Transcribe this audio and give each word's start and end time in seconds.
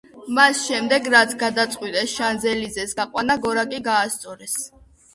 მას 0.37 0.63
შემდეგ, 0.69 1.09
რაც 1.15 1.35
გადაწყვიტეს 1.43 2.15
შანზ-ელიზეს 2.17 2.99
გაყვანა, 3.03 3.39
გორაკი 3.47 3.87
გაასწორეს. 3.93 4.63